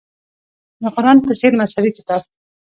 د 0.81 0.83
قران 0.95 1.17
په 1.25 1.31
څېر 1.39 1.53
مذهبي 1.59 1.91
کتاب. 1.97 2.21